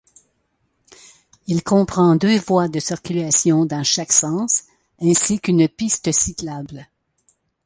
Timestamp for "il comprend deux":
1.45-2.39